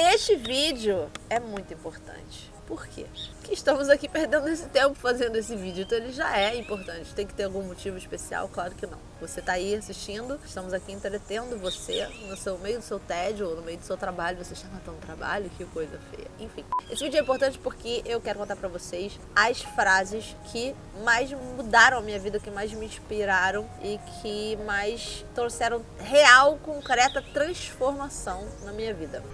Este 0.00 0.36
vídeo 0.36 1.10
é 1.28 1.40
muito 1.40 1.74
importante. 1.74 2.52
Por 2.68 2.86
quê? 2.86 3.04
Que 3.42 3.52
estamos 3.52 3.88
aqui 3.88 4.08
perdendo 4.08 4.48
esse 4.48 4.68
tempo 4.68 4.94
fazendo 4.94 5.34
esse 5.34 5.56
vídeo, 5.56 5.82
então 5.82 5.98
ele 5.98 6.12
já 6.12 6.38
é 6.38 6.54
importante. 6.54 7.12
Tem 7.14 7.26
que 7.26 7.34
ter 7.34 7.42
algum 7.42 7.64
motivo 7.64 7.98
especial? 7.98 8.48
Claro 8.48 8.76
que 8.76 8.86
não. 8.86 8.98
Você 9.20 9.40
está 9.40 9.54
aí 9.54 9.74
assistindo, 9.74 10.38
estamos 10.44 10.72
aqui 10.72 10.92
entretendo 10.92 11.58
você 11.58 12.06
no 12.28 12.36
seu 12.36 12.56
meio 12.58 12.78
do 12.78 12.84
seu 12.84 13.00
tédio 13.00 13.48
ou 13.48 13.56
no 13.56 13.62
meio 13.62 13.76
do 13.76 13.84
seu 13.84 13.96
trabalho. 13.96 14.38
Você 14.38 14.52
está 14.52 14.68
matando 14.68 14.98
trabalho? 14.98 15.50
Que 15.58 15.64
coisa 15.64 15.98
feia. 16.12 16.28
Enfim, 16.38 16.64
esse 16.88 17.02
vídeo 17.02 17.18
é 17.18 17.22
importante 17.22 17.58
porque 17.58 18.00
eu 18.06 18.20
quero 18.20 18.38
contar 18.38 18.54
para 18.54 18.68
vocês 18.68 19.18
as 19.34 19.62
frases 19.62 20.36
que 20.52 20.76
mais 21.02 21.32
mudaram 21.32 21.98
a 21.98 22.02
minha 22.02 22.20
vida, 22.20 22.38
que 22.38 22.52
mais 22.52 22.72
me 22.72 22.86
inspiraram 22.86 23.68
e 23.82 23.98
que 24.22 24.56
mais 24.64 25.24
trouxeram 25.34 25.84
real, 25.98 26.56
concreta 26.58 27.20
transformação 27.32 28.46
na 28.62 28.70
minha 28.70 28.94
vida. 28.94 29.24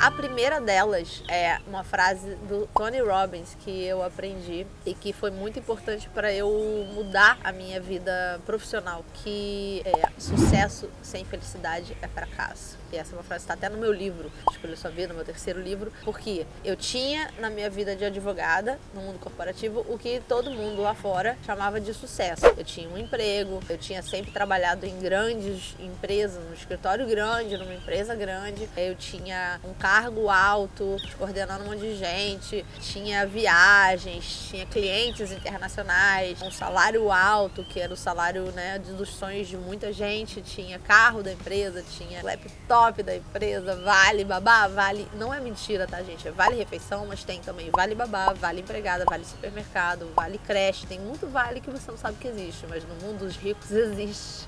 A 0.00 0.10
primeira 0.10 0.58
delas 0.62 1.22
é 1.28 1.58
uma 1.66 1.84
frase 1.84 2.34
do 2.48 2.66
Tony 2.68 3.02
Robbins 3.02 3.54
que 3.60 3.84
eu 3.84 4.02
aprendi 4.02 4.66
e 4.86 4.94
que 4.94 5.12
foi 5.12 5.30
muito 5.30 5.58
importante 5.58 6.08
para 6.08 6.32
eu 6.32 6.48
mudar 6.94 7.38
a 7.44 7.52
minha 7.52 7.78
vida 7.78 8.40
profissional, 8.46 9.04
que 9.12 9.82
é 9.84 10.08
sucesso 10.18 10.88
sem 11.02 11.22
felicidade 11.26 11.94
é 12.00 12.08
fracasso. 12.08 12.78
E 12.90 12.96
essa 12.96 13.14
é 13.14 13.16
uma 13.18 13.22
frase 13.22 13.44
que 13.44 13.52
está 13.52 13.66
até 13.66 13.68
no 13.68 13.78
meu 13.78 13.92
livro, 13.92 14.32
Escolha 14.50 14.74
Sua 14.74 14.90
Vida, 14.90 15.12
meu 15.12 15.24
terceiro 15.24 15.60
livro, 15.60 15.92
porque 16.02 16.46
eu 16.64 16.74
tinha 16.76 17.30
na 17.38 17.50
minha 17.50 17.68
vida 17.68 17.94
de 17.94 18.04
advogada, 18.04 18.80
no 18.94 19.02
mundo 19.02 19.18
corporativo, 19.18 19.84
o 19.86 19.98
que 19.98 20.20
todo 20.26 20.50
mundo 20.50 20.80
lá 20.80 20.94
fora 20.94 21.36
chamava 21.44 21.78
de 21.78 21.92
sucesso. 21.92 22.46
Eu 22.56 22.64
tinha 22.64 22.88
um 22.88 22.96
emprego, 22.96 23.60
eu 23.68 23.76
tinha 23.76 24.02
sempre 24.02 24.32
trabalhado 24.32 24.86
em 24.86 24.98
grandes 24.98 25.76
empresas, 25.78 26.42
num 26.42 26.54
escritório 26.54 27.06
grande, 27.06 27.58
numa 27.58 27.74
empresa 27.74 28.14
grande, 28.14 28.68
eu 28.76 28.96
tinha 28.96 29.60
um 29.62 29.74
cargo 29.90 30.30
alto, 30.30 30.96
coordenando 31.18 31.64
um 31.64 31.70
monte 31.70 31.80
de 31.80 31.96
gente, 31.96 32.64
tinha 32.80 33.26
viagens, 33.26 34.46
tinha 34.48 34.64
clientes 34.64 35.32
internacionais, 35.32 36.40
um 36.42 36.50
salário 36.50 37.10
alto, 37.10 37.64
que 37.64 37.80
era 37.80 37.92
o 37.92 37.96
salário 37.96 38.44
né, 38.52 38.78
dos 38.78 39.08
sonhos 39.08 39.48
de 39.48 39.56
muita 39.56 39.92
gente, 39.92 40.42
tinha 40.42 40.78
carro 40.78 41.24
da 41.24 41.32
empresa, 41.32 41.82
tinha 41.98 42.22
laptop 42.22 42.60
top 42.68 43.02
da 43.02 43.16
empresa, 43.16 43.74
vale 43.82 44.24
babá, 44.24 44.68
vale. 44.68 45.08
Não 45.14 45.34
é 45.34 45.40
mentira, 45.40 45.88
tá, 45.88 46.00
gente? 46.04 46.28
É 46.28 46.30
vale 46.30 46.54
refeição, 46.54 47.04
mas 47.06 47.24
tem 47.24 47.40
também 47.40 47.68
vale 47.68 47.96
babá, 47.96 48.32
vale 48.32 48.60
empregada, 48.60 49.04
vale 49.04 49.24
supermercado, 49.24 50.08
vale 50.14 50.38
creche. 50.38 50.86
Tem 50.86 51.00
muito 51.00 51.26
vale 51.26 51.60
que 51.60 51.68
você 51.68 51.90
não 51.90 51.98
sabe 51.98 52.16
que 52.18 52.28
existe, 52.28 52.64
mas 52.68 52.84
no 52.84 52.94
mundo 53.06 53.24
dos 53.24 53.34
ricos 53.36 53.70
existe. 53.74 54.46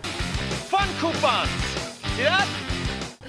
Fun 0.71 0.87
coupons! 1.01 1.51
Yeah? 2.17 2.47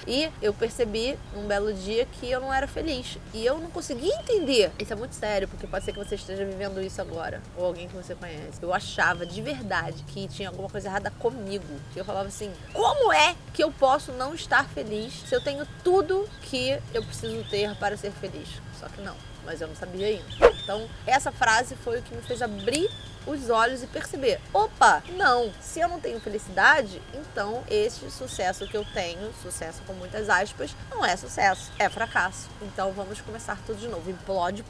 E 0.07 0.29
eu 0.41 0.53
percebi 0.53 1.17
num 1.33 1.47
belo 1.47 1.73
dia 1.73 2.05
que 2.05 2.29
eu 2.29 2.39
não 2.41 2.53
era 2.53 2.67
feliz. 2.67 3.17
E 3.33 3.45
eu 3.45 3.57
não 3.57 3.69
conseguia 3.69 4.13
entender. 4.15 4.71
Isso 4.79 4.93
é 4.93 4.95
muito 4.95 5.15
sério, 5.15 5.47
porque 5.47 5.67
pode 5.67 5.85
ser 5.85 5.93
que 5.93 5.99
você 5.99 6.15
esteja 6.15 6.45
vivendo 6.45 6.81
isso 6.81 7.01
agora. 7.01 7.41
Ou 7.57 7.65
alguém 7.65 7.87
que 7.87 7.95
você 7.95 8.15
conhece. 8.15 8.61
Eu 8.61 8.73
achava 8.73 9.25
de 9.25 9.41
verdade 9.41 10.03
que 10.07 10.27
tinha 10.27 10.49
alguma 10.49 10.69
coisa 10.69 10.87
errada 10.87 11.11
comigo. 11.11 11.65
Que 11.93 11.99
eu 11.99 12.05
falava 12.05 12.27
assim: 12.27 12.51
como 12.73 13.11
é 13.11 13.35
que 13.53 13.63
eu 13.63 13.71
posso 13.71 14.11
não 14.11 14.33
estar 14.33 14.67
feliz 14.69 15.13
se 15.27 15.35
eu 15.35 15.41
tenho 15.41 15.65
tudo 15.83 16.27
que 16.41 16.77
eu 16.93 17.03
preciso 17.03 17.43
ter 17.49 17.75
para 17.75 17.97
ser 17.97 18.11
feliz? 18.11 18.47
Só 18.79 18.87
que 18.87 19.01
não. 19.01 19.15
Mas 19.45 19.61
eu 19.61 19.67
não 19.67 19.75
sabia 19.75 20.07
ainda. 20.07 20.52
Então, 20.63 20.89
essa 21.05 21.31
frase 21.31 21.75
foi 21.75 21.99
o 21.99 22.01
que 22.01 22.15
me 22.15 22.21
fez 22.21 22.41
abrir 22.41 22.89
os 23.25 23.49
olhos 23.49 23.83
e 23.83 23.87
perceber: 23.87 24.39
opa, 24.53 25.03
não, 25.15 25.51
se 25.61 25.79
eu 25.79 25.87
não 25.87 25.99
tenho 25.99 26.19
felicidade, 26.19 27.01
então 27.13 27.63
este 27.69 28.09
sucesso 28.09 28.67
que 28.67 28.75
eu 28.75 28.85
tenho, 28.93 29.33
sucesso 29.41 29.81
com 29.85 29.93
muitas 29.93 30.29
aspas, 30.29 30.75
não 30.89 31.05
é 31.05 31.15
sucesso, 31.15 31.71
é 31.77 31.89
fracasso. 31.89 32.49
Então 32.61 32.91
vamos 32.91 33.21
começar 33.21 33.57
tudo 33.65 33.79
de 33.79 33.87
novo. 33.87 34.09
Implode. 34.09 34.63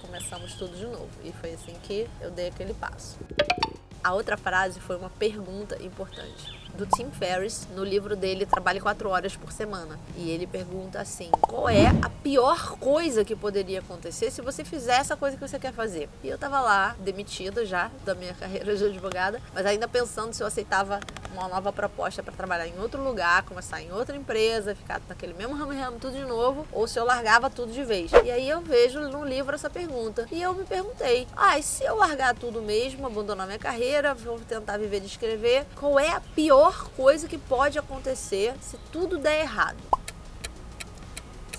Começamos 0.00 0.54
tudo 0.54 0.76
de 0.76 0.86
novo. 0.86 1.10
E 1.22 1.32
foi 1.32 1.54
assim 1.54 1.74
que 1.82 2.08
eu 2.20 2.30
dei 2.30 2.48
aquele 2.48 2.74
passo. 2.74 3.18
A 4.02 4.14
outra 4.14 4.36
frase 4.36 4.80
foi 4.80 4.96
uma 4.96 5.10
pergunta 5.10 5.76
importante 5.82 6.60
do 6.76 6.86
Tim 6.86 7.10
Ferriss 7.10 7.66
no 7.74 7.84
livro 7.84 8.16
dele 8.16 8.46
Trabalhe 8.46 8.80
quatro 8.80 9.08
horas 9.10 9.36
por 9.36 9.52
semana. 9.52 9.98
E 10.16 10.30
ele 10.30 10.46
pergunta 10.46 11.00
assim: 11.00 11.30
qual 11.40 11.68
é 11.68 11.86
a 11.86 12.08
pior 12.22 12.76
coisa 12.78 13.24
que 13.24 13.36
poderia 13.36 13.80
acontecer 13.80 14.30
se 14.30 14.40
você 14.40 14.64
fizer 14.64 14.98
essa 14.98 15.16
coisa 15.16 15.36
que 15.36 15.46
você 15.46 15.58
quer 15.58 15.72
fazer? 15.72 16.08
E 16.22 16.28
eu 16.28 16.38
tava 16.38 16.60
lá, 16.60 16.96
demitida 17.00 17.64
já 17.64 17.90
da 18.04 18.14
minha 18.14 18.34
carreira 18.40 18.76
de 18.76 18.84
advogada, 18.84 19.40
mas 19.54 19.66
ainda 19.66 19.88
pensando 19.88 20.32
se 20.32 20.42
eu 20.42 20.46
aceitava 20.46 21.00
uma 21.32 21.48
nova 21.48 21.72
proposta 21.72 22.22
para 22.22 22.32
trabalhar 22.32 22.66
em 22.66 22.78
outro 22.78 23.02
lugar, 23.02 23.42
começar 23.44 23.80
em 23.80 23.92
outra 23.92 24.16
empresa, 24.16 24.74
ficar 24.74 25.00
naquele 25.08 25.32
mesmo 25.32 25.54
ramo-ramo 25.54 25.98
tudo 25.98 26.16
de 26.16 26.24
novo, 26.24 26.66
ou 26.72 26.86
se 26.86 26.98
eu 26.98 27.04
largava 27.04 27.48
tudo 27.48 27.72
de 27.72 27.84
vez. 27.84 28.10
E 28.24 28.30
aí 28.30 28.48
eu 28.48 28.60
vejo 28.60 29.00
no 29.00 29.24
livro 29.24 29.54
essa 29.54 29.70
pergunta. 29.70 30.26
E 30.30 30.42
eu 30.42 30.52
me 30.54 30.64
perguntei: 30.64 31.26
ah, 31.36 31.58
e 31.58 31.62
se 31.62 31.84
eu 31.84 31.96
largar 31.96 32.34
tudo 32.34 32.60
mesmo, 32.60 33.06
abandonar 33.06 33.46
minha 33.46 33.58
carreira, 33.58 34.14
vou 34.14 34.38
tentar 34.40 34.76
viver 34.76 35.00
de 35.00 35.06
escrever, 35.06 35.66
qual 35.76 35.98
é 35.98 36.10
a 36.10 36.20
pior 36.20 36.69
coisa 36.72 37.28
que 37.28 37.38
pode 37.38 37.78
acontecer 37.78 38.54
se 38.60 38.76
tudo 38.92 39.18
der 39.18 39.40
errado? 39.40 39.78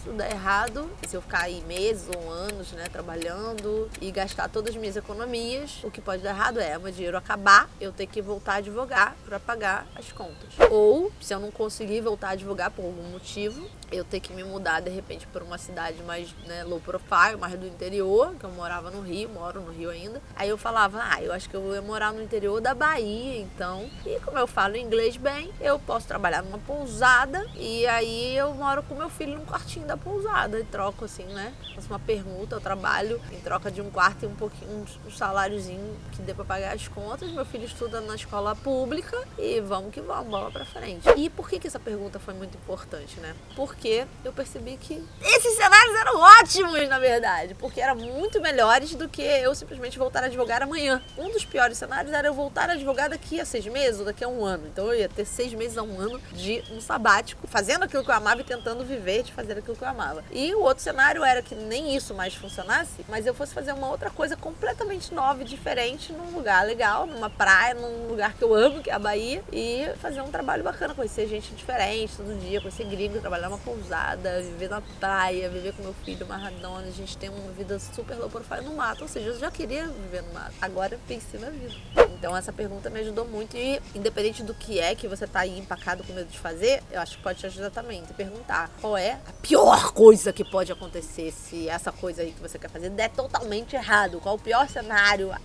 isso 0.01 0.11
der 0.13 0.31
errado, 0.31 0.89
se 1.07 1.15
eu 1.15 1.21
ficar 1.21 1.43
aí 1.43 1.63
meses 1.67 2.07
ou 2.15 2.29
anos, 2.29 2.71
né, 2.71 2.87
trabalhando 2.91 3.89
e 4.01 4.11
gastar 4.11 4.49
todas 4.49 4.71
as 4.71 4.81
minhas 4.81 4.95
economias, 4.95 5.79
o 5.83 5.91
que 5.91 6.01
pode 6.01 6.23
dar 6.23 6.31
errado 6.31 6.59
é 6.59 6.77
meu 6.77 6.91
dinheiro 6.91 7.17
acabar, 7.17 7.69
eu 7.79 7.91
ter 7.91 8.07
que 8.07 8.21
voltar 8.21 8.53
a 8.53 8.55
advogar 8.57 9.15
para 9.25 9.39
pagar 9.39 9.87
as 9.95 10.11
contas. 10.11 10.55
Ou, 10.71 11.11
se 11.21 11.33
eu 11.33 11.39
não 11.39 11.51
conseguir 11.51 12.01
voltar 12.01 12.29
a 12.29 12.31
advogar 12.31 12.71
por 12.71 12.83
algum 12.83 13.03
motivo, 13.09 13.69
eu 13.91 14.05
ter 14.05 14.19
que 14.19 14.33
me 14.33 14.43
mudar 14.43 14.79
de 14.79 14.89
repente 14.89 15.27
para 15.27 15.43
uma 15.43 15.57
cidade 15.57 16.01
mais 16.03 16.33
né, 16.45 16.63
low 16.63 16.79
profile, 16.79 17.37
mais 17.39 17.59
do 17.59 17.67
interior, 17.67 18.33
que 18.39 18.45
eu 18.45 18.51
morava 18.51 18.89
no 18.89 19.01
Rio, 19.01 19.29
moro 19.29 19.61
no 19.61 19.71
Rio 19.71 19.89
ainda. 19.89 20.21
Aí 20.35 20.49
eu 20.49 20.57
falava, 20.57 21.01
ah, 21.03 21.21
eu 21.21 21.33
acho 21.33 21.49
que 21.49 21.55
eu 21.55 21.73
ia 21.73 21.81
morar 21.81 22.13
no 22.13 22.21
interior 22.21 22.61
da 22.61 22.73
Bahia, 22.73 23.39
então. 23.41 23.89
E 24.05 24.19
como 24.21 24.37
eu 24.37 24.47
falo 24.47 24.77
inglês 24.77 25.17
bem, 25.17 25.51
eu 25.59 25.77
posso 25.79 26.07
trabalhar 26.07 26.41
numa 26.41 26.57
pousada 26.59 27.45
e 27.55 27.85
aí 27.87 28.35
eu 28.35 28.53
moro 28.53 28.81
com 28.83 28.95
meu 28.95 29.09
filho 29.09 29.37
num 29.37 29.45
quartinho 29.45 29.85
da 29.85 29.97
pousada 29.97 30.59
e 30.59 30.63
troco 30.63 31.05
assim, 31.05 31.25
né? 31.25 31.53
Faço 31.75 31.87
uma 31.87 31.99
permuta, 31.99 32.55
eu 32.55 32.61
trabalho 32.61 33.21
em 33.31 33.39
troca 33.39 33.69
de 33.69 33.81
um 33.81 33.89
quarto 33.89 34.23
e 34.23 34.27
um 34.27 34.35
pouquinho, 34.35 34.85
um 35.05 35.11
saláriozinho 35.11 35.97
que 36.11 36.21
dê 36.21 36.33
para 36.33 36.45
pagar 36.45 36.75
as 36.75 36.87
contas. 36.87 37.29
Meu 37.31 37.45
filho 37.45 37.65
estuda 37.65 37.99
na 38.01 38.15
escola 38.15 38.55
pública 38.55 39.17
e 39.37 39.59
vamos 39.59 39.93
que 39.93 40.01
vamos, 40.01 40.29
bola 40.29 40.51
para 40.51 40.65
frente. 40.65 41.07
E 41.17 41.29
por 41.29 41.49
que 41.49 41.59
que 41.59 41.67
essa 41.67 41.79
pergunta 41.79 42.19
foi 42.19 42.33
muito 42.33 42.57
importante, 42.57 43.19
né? 43.19 43.35
Porque 43.55 43.80
porque 43.81 44.05
eu 44.23 44.31
percebi 44.31 44.77
que 44.77 45.03
esses 45.19 45.55
cenários 45.55 45.95
eram 45.95 46.19
ótimos, 46.19 46.87
na 46.87 46.99
verdade, 46.99 47.55
porque 47.55 47.81
eram 47.81 47.95
muito 47.95 48.39
melhores 48.39 48.93
do 48.93 49.09
que 49.09 49.23
eu 49.23 49.55
simplesmente 49.55 49.97
voltar 49.97 50.21
a 50.21 50.27
advogar 50.27 50.61
amanhã. 50.61 51.01
Um 51.17 51.31
dos 51.31 51.43
piores 51.43 51.79
cenários 51.79 52.13
era 52.13 52.27
eu 52.27 52.33
voltar 52.33 52.69
a 52.69 52.73
advogar 52.73 53.09
daqui 53.09 53.39
a 53.39 53.45
seis 53.45 53.65
meses 53.65 53.99
ou 53.99 54.05
daqui 54.05 54.23
a 54.23 54.27
um 54.27 54.45
ano. 54.45 54.67
Então 54.67 54.85
eu 54.85 54.99
ia 54.99 55.09
ter 55.09 55.25
seis 55.25 55.51
meses 55.55 55.79
a 55.79 55.81
um 55.81 55.99
ano 55.99 56.21
de 56.31 56.63
um 56.71 56.79
sabático, 56.79 57.47
fazendo 57.47 57.83
aquilo 57.83 58.03
que 58.03 58.11
eu 58.11 58.13
amava 58.13 58.41
e 58.41 58.43
tentando 58.43 58.85
viver 58.85 59.23
de 59.23 59.33
fazer 59.33 59.57
aquilo 59.57 59.75
que 59.75 59.83
eu 59.83 59.87
amava. 59.87 60.23
E 60.31 60.53
o 60.53 60.61
outro 60.61 60.83
cenário 60.83 61.23
era 61.23 61.41
que 61.41 61.55
nem 61.55 61.95
isso 61.95 62.13
mais 62.13 62.35
funcionasse, 62.35 63.03
mas 63.09 63.25
eu 63.25 63.33
fosse 63.33 63.51
fazer 63.51 63.73
uma 63.73 63.89
outra 63.89 64.11
coisa 64.11 64.37
completamente 64.37 65.11
nova 65.11 65.41
e 65.41 65.45
diferente 65.45 66.13
num 66.13 66.35
lugar 66.35 66.63
legal, 66.67 67.07
numa 67.07 67.31
praia, 67.31 67.73
num 67.73 68.07
lugar 68.07 68.35
que 68.35 68.43
eu 68.43 68.53
amo, 68.53 68.83
que 68.83 68.91
é 68.91 68.93
a 68.93 68.99
Bahia, 68.99 69.43
e 69.51 69.89
fazer 69.99 70.21
um 70.21 70.29
trabalho 70.29 70.63
bacana, 70.63 70.93
conhecer 70.93 71.27
gente 71.27 71.51
diferente 71.55 72.15
todo 72.15 72.39
dia, 72.39 72.61
conhecer 72.61 72.85
gringo, 72.85 73.19
trabalhar 73.19 73.49
numa 73.49 73.70
pousada, 73.71 74.41
viver 74.41 74.69
na 74.69 74.81
praia, 74.99 75.49
viver 75.49 75.73
com 75.73 75.81
meu 75.81 75.93
filho 75.93 76.27
Maradona. 76.27 76.87
A 76.87 76.91
gente 76.91 77.15
tem 77.15 77.29
uma 77.29 77.51
vida 77.53 77.79
super 77.79 78.17
low 78.17 78.29
profile 78.29 78.65
no 78.65 78.75
mato. 78.75 79.03
Ou 79.03 79.07
seja, 79.07 79.29
eu 79.29 79.39
já 79.39 79.49
queria 79.49 79.87
viver 79.87 80.23
no 80.23 80.33
mato. 80.33 80.53
Agora 80.61 80.99
pensei 81.07 81.39
na 81.39 81.49
vida. 81.49 81.73
Então 82.17 82.35
essa 82.35 82.51
pergunta 82.51 82.89
me 82.89 82.99
ajudou 82.99 83.25
muito. 83.25 83.55
E 83.55 83.81
independente 83.95 84.43
do 84.43 84.53
que 84.53 84.79
é 84.79 84.93
que 84.93 85.07
você 85.07 85.25
tá 85.25 85.41
aí 85.41 85.57
empacado 85.57 86.03
com 86.03 86.11
medo 86.11 86.29
de 86.29 86.37
fazer, 86.37 86.83
eu 86.91 86.99
acho 86.99 87.17
que 87.17 87.23
pode 87.23 87.39
te 87.39 87.45
ajudar 87.45 87.69
também. 87.69 88.03
Te 88.03 88.13
perguntar 88.13 88.69
qual 88.81 88.97
é 88.97 89.13
a 89.25 89.33
pior 89.41 89.93
coisa 89.93 90.33
que 90.33 90.43
pode 90.43 90.71
acontecer 90.71 91.31
se 91.31 91.69
essa 91.69 91.91
coisa 91.93 92.23
aí 92.23 92.33
que 92.33 92.41
você 92.41 92.59
quer 92.59 92.69
fazer 92.69 92.89
der 92.89 93.09
totalmente 93.09 93.75
errado. 93.75 94.19
Qual 94.19 94.35
o 94.35 94.39
pior 94.39 94.67
cenário? 94.67 95.31
Ah, 95.31 95.39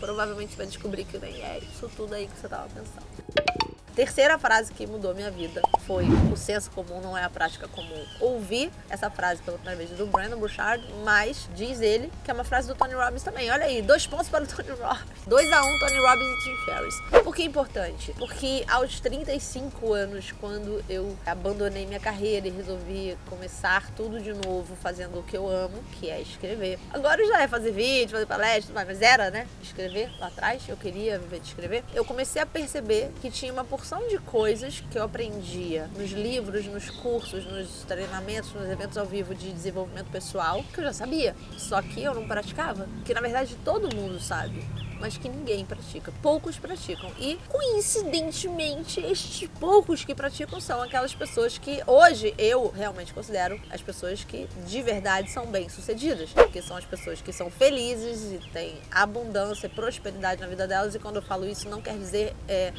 provavelmente 0.00 0.56
vai 0.56 0.66
descobrir 0.66 1.04
que 1.04 1.18
nem 1.18 1.40
é 1.40 1.60
isso 1.60 1.88
tudo 1.96 2.14
aí 2.14 2.26
que 2.26 2.36
você 2.36 2.48
tava 2.48 2.68
pensando. 2.68 3.73
Terceira 3.94 4.36
frase 4.38 4.72
que 4.72 4.88
mudou 4.88 5.14
minha 5.14 5.30
vida 5.30 5.62
foi: 5.86 6.04
o 6.32 6.36
senso 6.36 6.68
comum 6.72 7.00
não 7.00 7.16
é 7.16 7.22
a 7.22 7.30
prática 7.30 7.68
comum. 7.68 8.04
Ouvi 8.20 8.72
essa 8.90 9.08
frase 9.08 9.40
pela 9.40 9.56
primeira 9.56 9.78
vez 9.78 9.96
do 9.96 10.04
Brandon 10.06 10.36
Bouchard, 10.36 10.84
mas 11.04 11.48
diz 11.54 11.80
ele 11.80 12.10
que 12.24 12.30
é 12.30 12.34
uma 12.34 12.42
frase 12.42 12.66
do 12.66 12.74
Tony 12.74 12.94
Robbins 12.94 13.22
também. 13.22 13.48
Olha 13.52 13.66
aí, 13.66 13.82
dois 13.82 14.04
pontos 14.04 14.28
para 14.28 14.42
o 14.42 14.46
Tony 14.48 14.70
Robbins. 14.70 15.14
2 15.26 15.52
a 15.52 15.64
1 15.64 15.66
um, 15.66 15.78
Tony 15.78 15.98
Robbins 15.98 16.26
e 16.26 16.44
Tim 16.44 16.64
Ferriss. 16.64 17.22
Por 17.22 17.34
que 17.34 17.42
é 17.42 17.44
importante? 17.46 18.12
Porque 18.18 18.64
aos 18.68 18.98
35 18.98 19.92
anos, 19.92 20.32
quando 20.40 20.84
eu 20.88 21.16
abandonei 21.24 21.86
minha 21.86 22.00
carreira 22.00 22.48
e 22.48 22.50
resolvi 22.50 23.16
começar 23.30 23.90
tudo 23.92 24.20
de 24.20 24.34
novo, 24.34 24.74
fazendo 24.76 25.20
o 25.20 25.22
que 25.22 25.36
eu 25.36 25.48
amo, 25.48 25.82
que 25.92 26.10
é 26.10 26.20
escrever. 26.20 26.80
Agora 26.92 27.24
já 27.26 27.42
é 27.42 27.48
fazer 27.48 27.70
vídeo, 27.70 28.10
fazer 28.10 28.26
palestra, 28.26 28.74
mas 28.74 29.00
era, 29.00 29.30
né? 29.30 29.46
Escrever 29.62 30.10
lá 30.18 30.26
atrás, 30.26 30.62
eu 30.68 30.76
queria 30.76 31.18
viver 31.18 31.38
de 31.38 31.46
escrever. 31.46 31.84
Eu 31.94 32.04
comecei 32.04 32.42
a 32.42 32.46
perceber 32.46 33.12
que 33.22 33.30
tinha 33.30 33.52
uma 33.52 33.64
porção 33.64 33.83
de 34.08 34.18
coisas 34.18 34.82
que 34.90 34.98
eu 34.98 35.02
aprendia 35.02 35.90
nos 35.96 36.10
livros, 36.10 36.66
nos 36.66 36.88
cursos, 36.88 37.44
nos 37.44 37.84
treinamentos, 37.84 38.52
nos 38.52 38.68
eventos 38.68 38.96
ao 38.96 39.04
vivo 39.04 39.34
de 39.34 39.52
desenvolvimento 39.52 40.10
pessoal, 40.10 40.64
que 40.72 40.80
eu 40.80 40.84
já 40.84 40.92
sabia, 40.92 41.36
só 41.56 41.82
que 41.82 42.02
eu 42.02 42.14
não 42.14 42.26
praticava. 42.26 42.88
Que 43.04 43.12
na 43.12 43.20
verdade 43.20 43.56
todo 43.62 43.94
mundo 43.94 44.18
sabe 44.18 44.64
mas 45.04 45.18
que 45.18 45.28
ninguém 45.28 45.66
pratica. 45.66 46.10
Poucos 46.22 46.56
praticam. 46.56 47.10
E, 47.18 47.38
coincidentemente, 47.48 49.00
estes 49.00 49.46
poucos 49.60 50.02
que 50.02 50.14
praticam 50.14 50.58
são 50.58 50.80
aquelas 50.80 51.14
pessoas 51.14 51.58
que 51.58 51.82
hoje 51.86 52.34
eu 52.38 52.70
realmente 52.70 53.12
considero 53.12 53.60
as 53.70 53.82
pessoas 53.82 54.24
que 54.24 54.48
de 54.66 54.80
verdade 54.80 55.30
são 55.30 55.44
bem-sucedidas. 55.46 56.30
Que 56.50 56.62
são 56.62 56.78
as 56.78 56.86
pessoas 56.86 57.20
que 57.20 57.34
são 57.34 57.50
felizes 57.50 58.32
e 58.32 58.50
têm 58.50 58.78
abundância 58.90 59.66
e 59.66 59.68
prosperidade 59.68 60.40
na 60.40 60.46
vida 60.46 60.66
delas. 60.66 60.94
E 60.94 60.98
quando 60.98 61.16
eu 61.16 61.22
falo 61.22 61.46
isso, 61.46 61.68
não 61.68 61.82
quer 61.82 61.98
dizer. 61.98 62.34
É, 62.48 62.72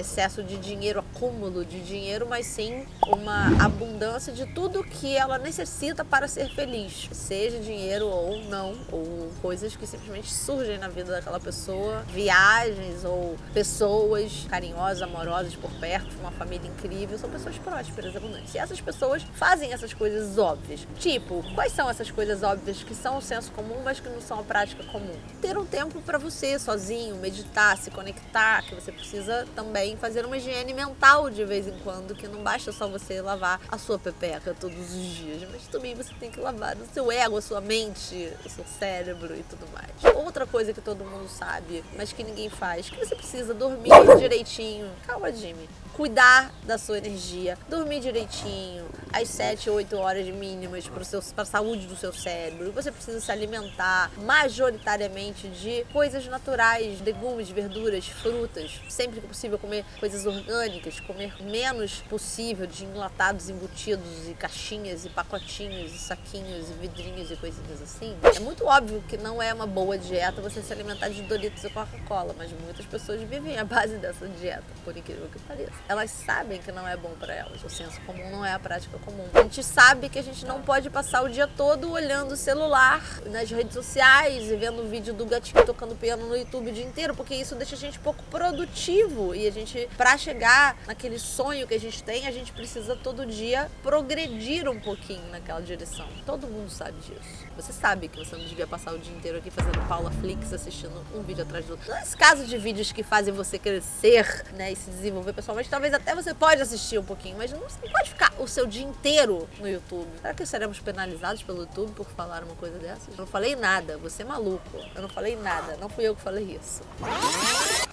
excesso 0.00 0.42
de 0.42 0.56
dinheiro, 0.56 1.04
acúmulo 1.20 1.66
de 1.66 1.80
dinheiro, 1.80 2.26
mas 2.26 2.46
sim 2.46 2.86
uma 3.06 3.62
abundância 3.62 4.32
de 4.32 4.46
tudo 4.46 4.82
que 4.82 5.14
ela 5.14 5.36
necessita 5.36 6.02
para 6.02 6.26
ser 6.26 6.48
feliz, 6.54 7.10
seja 7.12 7.58
dinheiro 7.58 8.06
ou 8.06 8.42
não, 8.44 8.74
ou 8.90 9.30
coisas 9.42 9.76
que 9.76 9.86
simplesmente 9.86 10.32
surgem 10.32 10.78
na 10.78 10.88
vida 10.88 11.12
daquela 11.12 11.38
pessoa, 11.38 12.02
viagens 12.08 13.04
ou 13.04 13.36
pessoas 13.52 14.46
carinhosas, 14.48 15.02
amorosas 15.02 15.54
por 15.54 15.70
perto, 15.72 16.16
uma 16.20 16.30
família 16.30 16.66
incrível, 16.66 17.18
são 17.18 17.28
pessoas 17.28 17.58
prósperas, 17.58 18.16
abundantes. 18.16 18.54
E 18.54 18.58
essas 18.58 18.80
pessoas 18.80 19.22
fazem 19.34 19.74
essas 19.74 19.92
coisas 19.92 20.38
óbvias. 20.38 20.86
Tipo, 20.98 21.44
quais 21.54 21.72
são 21.72 21.90
essas 21.90 22.10
coisas 22.10 22.42
óbvias 22.42 22.82
que 22.82 22.94
são 22.94 23.18
o 23.18 23.22
senso 23.22 23.52
comum, 23.52 23.82
mas 23.84 24.00
que 24.00 24.08
não 24.08 24.22
são 24.22 24.40
a 24.40 24.42
prática 24.42 24.82
comum? 24.84 25.14
Ter 25.42 25.58
um 25.58 25.66
tempo 25.66 26.00
para 26.00 26.16
você 26.16 26.58
sozinho, 26.58 27.16
meditar, 27.16 27.76
se 27.76 27.90
conectar, 27.90 28.62
que 28.62 28.74
você 28.74 28.90
precisa 28.90 29.46
também 29.54 29.96
fazer 29.98 30.24
uma 30.24 30.38
higiene 30.38 30.72
mental 30.72 31.09
de 31.30 31.44
vez 31.44 31.66
em 31.66 31.76
quando, 31.80 32.14
que 32.14 32.28
não 32.28 32.42
basta 32.42 32.72
só 32.72 32.86
você 32.86 33.20
lavar 33.20 33.60
a 33.68 33.76
sua 33.76 33.98
pepeca 33.98 34.54
todos 34.58 34.78
os 34.78 35.16
dias, 35.16 35.48
mas 35.50 35.66
também 35.66 35.94
você 35.94 36.14
tem 36.20 36.30
que 36.30 36.38
lavar 36.38 36.76
o 36.76 36.86
seu 36.94 37.10
ego, 37.10 37.36
a 37.36 37.42
sua 37.42 37.60
mente, 37.60 38.32
o 38.44 38.48
seu 38.48 38.64
cérebro 38.64 39.34
e 39.34 39.42
tudo 39.42 39.66
mais. 39.72 39.90
Outra 40.14 40.46
coisa 40.46 40.72
que 40.72 40.80
todo 40.80 41.04
mundo 41.04 41.28
sabe, 41.28 41.84
mas 41.96 42.12
que 42.12 42.22
ninguém 42.22 42.48
faz, 42.48 42.88
que 42.88 42.96
você 42.96 43.16
precisa 43.16 43.52
dormir 43.52 43.90
direitinho. 44.18 44.88
Calma, 45.06 45.32
Jimmy 45.32 45.68
cuidar 46.00 46.50
da 46.64 46.78
sua 46.78 46.96
energia, 46.96 47.58
dormir 47.68 48.00
direitinho, 48.00 48.86
às 49.12 49.28
7, 49.28 49.68
8 49.68 49.96
horas 49.96 50.26
mínimas 50.28 50.88
para 50.88 51.02
a 51.42 51.44
saúde 51.44 51.86
do 51.86 51.96
seu 51.96 52.12
cérebro. 52.12 52.72
Você 52.72 52.90
precisa 52.90 53.20
se 53.20 53.30
alimentar 53.30 54.10
majoritariamente 54.16 55.48
de 55.48 55.84
coisas 55.92 56.26
naturais, 56.26 57.00
legumes, 57.02 57.50
verduras, 57.50 58.06
frutas. 58.06 58.80
Sempre 58.88 59.20
que 59.20 59.26
possível, 59.26 59.58
comer 59.58 59.84
coisas 59.98 60.24
orgânicas, 60.24 60.99
comer 61.00 61.42
menos 61.42 62.02
possível 62.08 62.66
de 62.66 62.84
enlatados, 62.84 63.48
embutidos 63.48 64.28
e 64.28 64.34
caixinhas 64.34 65.04
e 65.04 65.08
pacotinhos 65.08 65.92
e 65.94 65.98
saquinhos 65.98 66.70
e 66.70 66.72
vidrinhos 66.74 67.30
e 67.30 67.36
coisinhas 67.36 67.82
assim. 67.82 68.16
É 68.36 68.40
muito 68.40 68.66
óbvio 68.66 69.02
que 69.08 69.16
não 69.16 69.42
é 69.42 69.52
uma 69.52 69.66
boa 69.66 69.98
dieta 69.98 70.40
você 70.40 70.62
se 70.62 70.72
alimentar 70.72 71.08
de 71.08 71.22
Doritos 71.22 71.64
e 71.64 71.70
Coca-Cola, 71.70 72.34
mas 72.36 72.50
muitas 72.52 72.86
pessoas 72.86 73.20
vivem 73.22 73.58
à 73.58 73.64
base 73.64 73.96
dessa 73.96 74.28
dieta, 74.28 74.64
por 74.84 74.96
incrível 74.96 75.28
que 75.28 75.38
pareça 75.40 75.80
elas 75.88 76.10
sabem 76.10 76.60
que 76.60 76.70
não 76.70 76.86
é 76.86 76.96
bom 76.96 77.10
para 77.18 77.34
elas. 77.34 77.62
O 77.64 77.68
senso 77.68 78.00
comum 78.02 78.30
não 78.30 78.44
é 78.44 78.52
a 78.52 78.58
prática 78.58 78.98
comum. 78.98 79.26
A 79.34 79.42
gente 79.42 79.62
sabe 79.62 80.08
que 80.08 80.18
a 80.18 80.22
gente 80.22 80.44
não 80.44 80.62
pode 80.62 80.88
passar 80.88 81.22
o 81.22 81.28
dia 81.28 81.46
todo 81.48 81.90
olhando 81.90 82.32
o 82.32 82.36
celular 82.36 83.02
nas 83.26 83.50
redes 83.50 83.74
sociais 83.74 84.50
e 84.50 84.56
vendo 84.56 84.82
o 84.82 84.88
vídeo 84.88 85.12
do 85.12 85.26
gatinho 85.26 85.64
tocando 85.64 85.96
piano 85.96 86.26
no 86.26 86.36
YouTube 86.36 86.70
o 86.70 86.72
dia 86.72 86.84
inteiro, 86.84 87.14
porque 87.14 87.34
isso 87.34 87.54
deixa 87.54 87.74
a 87.74 87.78
gente 87.78 87.98
pouco 87.98 88.22
produtivo 88.24 89.34
e 89.34 89.46
a 89.46 89.50
gente, 89.50 89.88
para 89.96 90.16
chegar 90.16 90.76
naquele 90.90 91.20
sonho 91.20 91.68
que 91.68 91.74
a 91.74 91.78
gente 91.78 92.02
tem, 92.02 92.26
a 92.26 92.32
gente 92.32 92.50
precisa 92.50 92.96
todo 92.96 93.24
dia 93.24 93.70
progredir 93.80 94.68
um 94.68 94.80
pouquinho 94.80 95.22
naquela 95.30 95.60
direção. 95.60 96.06
Todo 96.26 96.48
mundo 96.48 96.68
sabe 96.68 96.98
disso. 96.98 97.46
Você 97.54 97.72
sabe 97.72 98.08
que 98.08 98.18
você 98.18 98.34
não 98.34 98.44
devia 98.44 98.66
passar 98.66 98.92
o 98.92 98.98
dia 98.98 99.14
inteiro 99.14 99.38
aqui 99.38 99.52
fazendo 99.52 99.86
Paula 99.86 100.10
Flix, 100.10 100.52
assistindo 100.52 101.00
um 101.14 101.22
vídeo 101.22 101.44
atrás 101.44 101.64
do 101.64 101.72
outro. 101.72 101.94
Nesse 101.94 102.16
caso 102.16 102.44
de 102.44 102.58
vídeos 102.58 102.90
que 102.90 103.04
fazem 103.04 103.32
você 103.32 103.56
crescer, 103.56 104.44
né, 104.54 104.72
e 104.72 104.76
se 104.76 104.90
desenvolver 104.90 105.32
pessoalmente, 105.32 105.70
talvez 105.70 105.94
até 105.94 106.12
você 106.12 106.34
pode 106.34 106.60
assistir 106.60 106.98
um 106.98 107.04
pouquinho, 107.04 107.36
mas 107.38 107.52
não, 107.52 107.60
pode 107.60 108.10
ficar 108.10 108.34
o 108.40 108.48
seu 108.48 108.66
dia 108.66 108.82
inteiro 108.82 109.48
no 109.60 109.68
YouTube. 109.68 110.08
Será 110.20 110.34
que 110.34 110.44
seremos 110.44 110.80
penalizados 110.80 111.40
pelo 111.44 111.60
YouTube 111.60 111.92
por 111.92 112.06
falar 112.10 112.42
uma 112.42 112.56
coisa 112.56 112.78
dessas? 112.80 113.06
Eu 113.10 113.18
não 113.18 113.26
falei 113.28 113.54
nada, 113.54 113.96
você 113.96 114.22
é 114.22 114.24
maluco. 114.24 114.76
Eu 114.92 115.02
não 115.02 115.08
falei 115.08 115.36
nada, 115.36 115.76
não 115.76 115.88
fui 115.88 116.02
eu 116.02 116.16
que 116.16 116.22
falei 116.22 116.58
isso. 116.60 116.82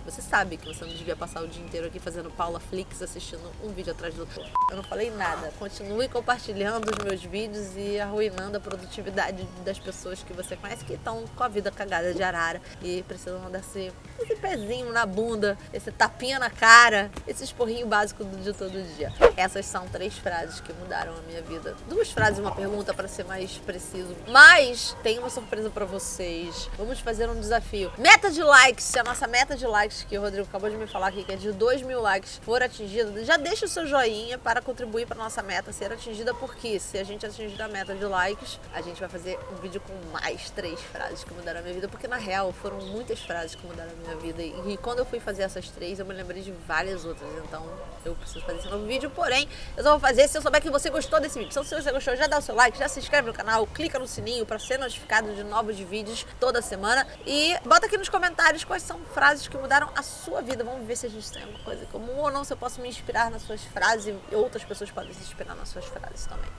Você 0.07 0.21
sabe 0.21 0.56
que 0.56 0.65
você 0.65 0.86
não 0.86 0.94
devia 0.94 1.18
passar 1.18 1.44
o 1.44 1.48
dia 1.50 1.62
inteiro 1.62 1.88
aqui 1.88 2.00
fazendo 2.00 2.31
Paula 2.31 2.62
Flix 2.62 3.01
assistindo 3.01 3.42
um 3.62 3.74
vídeo 3.74 3.92
atrás 3.92 4.13
do 4.13 4.21
outro. 4.21 4.42
Eu 4.71 4.77
não 4.77 4.83
falei 4.83 5.12
nada. 5.12 5.51
Continue 5.59 6.07
compartilhando 6.07 6.89
os 6.89 7.04
meus 7.04 7.21
vídeos 7.21 7.75
e 7.75 8.00
arruinando 8.00 8.56
a 8.56 8.59
produtividade 8.62 9.45
das 9.65 9.77
pessoas 9.77 10.24
que 10.24 10.31
você 10.31 10.56
conhece 10.56 10.86
que 10.86 10.94
estão 10.94 11.25
com 11.36 11.44
a 11.44 11.50
vida 11.50 11.69
cagada 11.71 12.13
de 12.13 12.24
arara 12.24 12.62
e 12.81 13.04
precisam 13.04 13.51
desse 13.51 13.92
esse 14.18 14.36
pezinho 14.38 14.94
na 14.94 15.06
bunda, 15.06 15.57
esse 15.74 15.92
tapinha 15.92 16.39
na 16.39 16.50
cara, 16.50 17.12
esse 17.27 17.44
esporrinho 17.44 17.86
básico 17.86 18.24
de 18.24 18.53
todo 18.53 18.81
dia. 18.95 19.13
Essas 19.36 19.65
são 19.65 19.88
três 19.89 20.18
frases 20.18 20.62
que 20.62 20.71
mudaram 20.71 21.13
a 21.18 21.21
minha 21.24 21.42
vida. 21.42 21.75
Duas 21.89 22.10
frases 22.10 22.39
e 22.39 22.42
uma 22.42 22.56
pergunta 22.56 22.94
para 22.94 23.10
ser 23.10 23.25
mais 23.25 23.57
preciso. 23.57 24.15
Mas 24.30 24.95
tem 25.03 25.19
uma 25.19 25.30
surpresa 25.30 25.69
para 25.69 25.83
vocês. 25.86 26.69
Vamos 26.77 27.00
fazer 27.01 27.30
um 27.30 27.38
desafio. 27.39 27.92
Meta 27.98 28.31
de 28.31 28.42
likes. 28.42 28.86
Se 28.86 28.98
a 28.98 29.03
nossa 29.03 29.27
meta 29.27 29.56
de 29.56 29.68
likes, 29.68 29.97
que 30.04 30.18
o 30.18 30.22
Rodrigo 30.22 30.48
acabou 30.48 30.70
de 30.70 30.76
me 30.76 30.88
falar 30.88 31.08
aqui, 31.08 31.24
que 31.24 31.32
é 31.32 31.36
de 31.36 31.52
2 31.52 31.82
mil 31.84 32.02
likes, 32.02 32.40
for 32.44 32.62
atingida, 32.62 33.24
já 33.24 33.38
deixa 33.38 33.66
o 33.66 33.70
seu 33.70 33.86
joinha 33.86 34.38
para 34.38 34.62
contribuir 34.62 35.08
para 35.08 35.18
nossa 35.18 35.42
meta 35.42 35.72
ser 35.72 35.92
atingida, 35.92 36.34
porque 36.34 36.80
se 36.80 36.98
a 36.98 37.04
gente 37.04 37.26
atingir 37.26 37.62
a 37.62 37.68
meta 37.68 37.96
de 37.96 38.06
likes, 38.06 38.60
a 38.74 38.82
gente 38.82 39.00
vai 39.00 39.10
fazer 39.10 39.40
um 39.52 39.56
vídeo 39.56 39.82
com 39.82 39.94
mais 40.12 40.50
três 40.50 40.80
frases 40.82 41.24
que 41.24 41.34
mudaram 41.34 41.60
a 41.60 41.64
minha 41.64 41.74
vida, 41.74 41.88
porque 41.88 42.08
na 42.08 42.18
real 42.18 42.52
foram 42.54 42.78
muitas 42.78 43.20
frases 43.20 43.56
que 43.56 43.66
mudaram 43.66 43.92
a 43.92 43.96
minha 43.96 44.16
vida. 44.18 44.44
E 44.44 44.78
quando 44.78 45.00
eu 45.00 45.06
fui 45.06 45.20
fazer 45.20 45.44
essas 45.44 45.70
três, 45.70 46.00
eu 46.00 46.06
me 46.06 46.14
lembrei 46.14 46.42
de 46.42 46.52
várias 46.52 47.06
outras. 47.06 47.28
Então 47.46 47.66
eu 48.06 48.16
preciso 48.16 48.46
fazer 48.46 48.60
esse 48.60 48.70
novo 48.70 48.86
vídeo. 48.86 49.10
Porém, 49.10 49.48
eu 49.76 49.84
só 49.84 49.92
vou 49.92 50.00
fazer 50.00 50.28
se 50.28 50.38
eu 50.38 50.42
souber 50.42 50.62
que 50.62 50.70
você 50.70 50.90
gostou 50.90 51.20
desse 51.20 51.38
vídeo. 51.38 51.52
Então, 51.52 51.64
se 51.64 51.76
você 51.76 51.92
gostou, 51.92 52.16
já 52.16 52.28
dá 52.28 52.38
o 52.38 52.42
seu 52.42 52.56
like, 52.56 52.78
já 52.78 52.88
se 52.88 53.00
inscreve 53.00 53.28
no 53.28 53.34
canal, 53.34 53.66
clica 53.68 54.00
no 54.00 54.08
sininho 54.08 54.46
para 54.46 54.60
ser 54.60 54.78
notificado 54.78 55.34
de 55.34 55.44
novos 55.44 55.78
vídeos 55.78 56.26
toda 56.40 56.62
semana. 56.62 57.08
E 57.26 57.58
bota 57.66 57.86
aqui 57.86 57.98
nos 57.98 58.10
comentários 58.10 58.64
quais 58.64 58.84
são 58.84 59.00
frases 59.14 59.48
que 59.48 59.58
mudaram 59.58 59.87
a 59.96 60.03
sua 60.03 60.41
vida. 60.41 60.63
Vamos 60.63 60.86
ver 60.86 60.96
se 60.96 61.06
a 61.06 61.10
gente 61.10 61.32
tem 61.32 61.41
alguma 61.41 61.63
coisa 61.63 61.86
comum 61.88 62.17
ou 62.17 62.32
não, 62.32 62.44
se 62.44 62.53
eu 62.53 62.58
posso 62.58 62.82
me 62.82 62.89
inspirar 62.89 63.29
nas 63.29 63.41
suas 63.41 63.63
frases 63.63 64.15
e 64.32 64.36
outras 64.36 64.63
pessoas 64.63 64.91
podem 64.91 65.13
se 65.13 65.22
inspirar 65.22 65.56
nas 65.56 65.70
suas 65.70 65.86
frases 65.86 66.25
também. 66.25 66.50